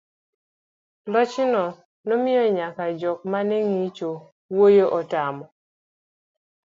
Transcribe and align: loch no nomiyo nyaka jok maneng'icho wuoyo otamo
loch 1.13 1.35
no 1.53 1.65
nomiyo 2.07 2.43
nyaka 2.57 2.83
jok 2.99 3.19
maneng'icho 3.31 4.09
wuoyo 4.53 4.85
otamo 4.99 5.45